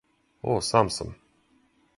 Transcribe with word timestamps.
О, 0.53 0.61
сам 0.69 0.89
сам. 0.95 1.15